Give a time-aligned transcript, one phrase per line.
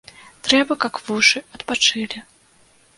[0.47, 2.27] Трэба, каб вушы адпачылі!